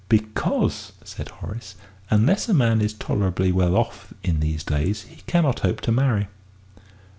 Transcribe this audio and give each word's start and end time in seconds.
"Because," 0.09 0.93
said 1.03 1.29
Horace, 1.29 1.75
"unless 2.09 2.49
a 2.49 2.55
man 2.55 2.81
is 2.81 2.91
tolerably 2.91 3.51
well 3.51 3.75
off 3.75 4.15
in 4.23 4.39
these 4.39 4.63
days 4.63 5.03
he 5.03 5.21
cannot 5.27 5.59
hope 5.59 5.79
to 5.81 5.91
marry." 5.91 6.27